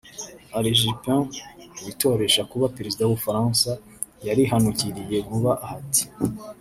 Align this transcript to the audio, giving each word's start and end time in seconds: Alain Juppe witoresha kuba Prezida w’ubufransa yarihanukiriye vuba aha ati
Alain 0.57 0.77
Juppe 0.79 1.13
witoresha 1.85 2.41
kuba 2.51 2.71
Prezida 2.75 3.01
w’ubufransa 3.05 3.71
yarihanukiriye 4.27 5.17
vuba 5.29 5.51
aha 5.63 5.73
ati 5.83 6.03